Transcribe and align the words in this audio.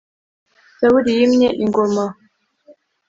Sawuli 0.77 1.11
yimye 1.17 1.49
ingoma 1.63 2.05